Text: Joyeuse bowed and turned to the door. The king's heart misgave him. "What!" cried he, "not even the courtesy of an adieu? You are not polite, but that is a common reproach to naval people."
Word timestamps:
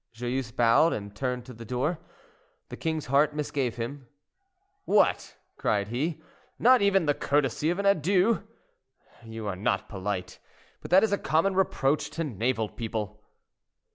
Joyeuse 0.15 0.49
bowed 0.49 0.93
and 0.93 1.15
turned 1.15 1.45
to 1.45 1.53
the 1.53 1.63
door. 1.63 1.99
The 2.69 2.75
king's 2.75 3.05
heart 3.05 3.35
misgave 3.35 3.75
him. 3.75 4.07
"What!" 4.85 5.37
cried 5.57 5.89
he, 5.89 6.23
"not 6.57 6.81
even 6.81 7.05
the 7.05 7.13
courtesy 7.13 7.69
of 7.69 7.77
an 7.77 7.85
adieu? 7.85 8.41
You 9.23 9.45
are 9.45 9.55
not 9.55 9.89
polite, 9.89 10.39
but 10.81 10.89
that 10.89 11.03
is 11.03 11.11
a 11.11 11.19
common 11.19 11.53
reproach 11.53 12.09
to 12.17 12.23
naval 12.23 12.67
people." 12.67 13.21